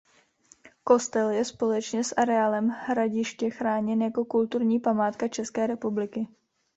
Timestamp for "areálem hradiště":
2.17-3.49